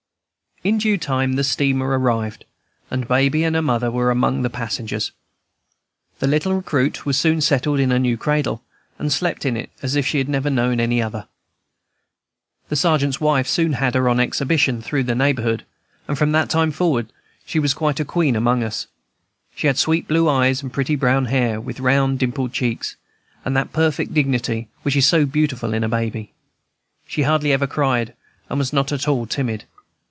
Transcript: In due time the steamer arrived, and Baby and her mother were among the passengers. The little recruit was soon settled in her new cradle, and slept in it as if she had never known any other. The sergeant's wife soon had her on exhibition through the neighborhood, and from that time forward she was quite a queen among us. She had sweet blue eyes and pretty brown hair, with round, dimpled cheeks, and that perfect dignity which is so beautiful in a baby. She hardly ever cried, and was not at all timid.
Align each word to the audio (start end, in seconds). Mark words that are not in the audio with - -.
In 0.63 0.77
due 0.77 0.99
time 0.99 1.33
the 1.33 1.43
steamer 1.43 1.87
arrived, 1.97 2.45
and 2.91 3.07
Baby 3.07 3.43
and 3.43 3.55
her 3.55 3.63
mother 3.63 3.89
were 3.89 4.11
among 4.11 4.43
the 4.43 4.49
passengers. 4.51 5.11
The 6.19 6.27
little 6.27 6.53
recruit 6.53 7.03
was 7.03 7.17
soon 7.17 7.41
settled 7.41 7.79
in 7.79 7.89
her 7.89 7.97
new 7.97 8.15
cradle, 8.15 8.63
and 8.99 9.11
slept 9.11 9.43
in 9.43 9.57
it 9.57 9.71
as 9.81 9.95
if 9.95 10.05
she 10.05 10.19
had 10.19 10.29
never 10.29 10.51
known 10.51 10.79
any 10.79 11.01
other. 11.01 11.27
The 12.69 12.75
sergeant's 12.75 13.19
wife 13.19 13.47
soon 13.47 13.73
had 13.73 13.95
her 13.95 14.07
on 14.07 14.19
exhibition 14.19 14.83
through 14.83 15.05
the 15.05 15.15
neighborhood, 15.15 15.65
and 16.07 16.15
from 16.15 16.31
that 16.33 16.51
time 16.51 16.69
forward 16.71 17.11
she 17.43 17.57
was 17.57 17.73
quite 17.73 17.99
a 17.99 18.05
queen 18.05 18.35
among 18.35 18.61
us. 18.63 18.85
She 19.55 19.65
had 19.65 19.79
sweet 19.79 20.07
blue 20.07 20.29
eyes 20.29 20.61
and 20.61 20.71
pretty 20.71 20.95
brown 20.95 21.25
hair, 21.25 21.59
with 21.59 21.79
round, 21.79 22.19
dimpled 22.19 22.53
cheeks, 22.53 22.97
and 23.43 23.57
that 23.57 23.73
perfect 23.73 24.13
dignity 24.13 24.67
which 24.83 24.95
is 24.95 25.07
so 25.07 25.25
beautiful 25.25 25.73
in 25.73 25.83
a 25.83 25.89
baby. 25.89 26.33
She 27.07 27.23
hardly 27.23 27.51
ever 27.51 27.65
cried, 27.65 28.13
and 28.47 28.59
was 28.59 28.71
not 28.71 28.91
at 28.91 29.07
all 29.07 29.25
timid. 29.25 29.63